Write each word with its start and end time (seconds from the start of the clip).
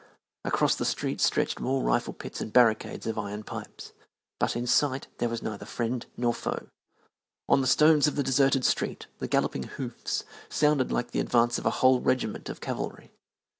Across 0.43 0.77
the 0.77 0.85
street 0.85 1.21
stretched 1.21 1.59
more 1.59 1.83
rifle 1.83 2.13
pits 2.15 2.41
and 2.41 2.51
barricades 2.51 3.05
of 3.05 3.19
iron 3.19 3.43
pipes, 3.43 3.93
but 4.39 4.55
in 4.55 4.65
sight 4.65 5.05
there 5.19 5.29
was 5.29 5.43
neither 5.43 5.67
friend 5.67 6.07
nor 6.17 6.33
foe. 6.33 6.69
On 7.47 7.61
the 7.61 7.67
stones 7.67 8.07
of 8.07 8.15
the 8.15 8.23
deserted 8.23 8.65
street 8.65 9.05
the 9.19 9.27
galloping 9.27 9.61
hoofs 9.77 10.23
sounded 10.49 10.91
like 10.91 11.11
the 11.11 11.19
advance 11.19 11.59
of 11.59 11.67
a 11.67 11.77
whole 11.85 12.01
regiment 12.01 12.49
of 12.49 12.59
cavalry. 12.59 13.11